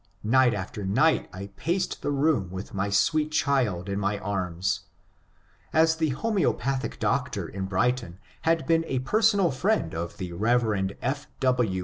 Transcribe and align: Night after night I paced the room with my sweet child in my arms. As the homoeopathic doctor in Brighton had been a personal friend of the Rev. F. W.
Night 0.23 0.55
after 0.55 0.83
night 0.83 1.29
I 1.31 1.51
paced 1.57 2.01
the 2.01 2.09
room 2.09 2.49
with 2.49 2.73
my 2.73 2.89
sweet 2.89 3.31
child 3.31 3.87
in 3.87 3.99
my 3.99 4.17
arms. 4.17 4.85
As 5.73 5.97
the 5.97 6.09
homoeopathic 6.09 6.97
doctor 6.97 7.47
in 7.47 7.65
Brighton 7.65 8.17
had 8.41 8.65
been 8.65 8.83
a 8.87 8.97
personal 8.97 9.51
friend 9.51 9.93
of 9.93 10.17
the 10.17 10.31
Rev. 10.33 10.93
F. 11.03 11.27
W. 11.39 11.79